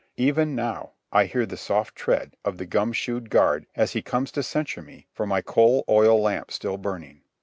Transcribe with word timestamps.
Even 0.17 0.55
now, 0.55 0.93
I 1.11 1.25
hear 1.25 1.45
the 1.45 1.57
soft 1.57 1.95
tread 1.95 2.35
of 2.43 2.57
the 2.57 2.65
gum 2.65 2.91
shoed 2.91 3.29
guard 3.29 3.67
as 3.75 3.91
he 3.93 4.01
comes 4.01 4.31
to 4.31 4.41
censure 4.41 4.81
me 4.81 5.05
for 5.13 5.27
my 5.27 5.41
coal 5.43 5.85
oil 5.87 6.19
lamp 6.19 6.49
still 6.49 6.77
burning. 6.77 7.21